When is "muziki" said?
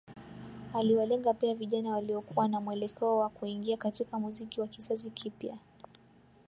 4.19-4.61